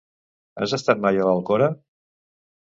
Has 0.63 0.73
estat 0.77 1.03
mai 1.03 1.19
a 1.19 1.27
l'Alcora? 1.29 1.69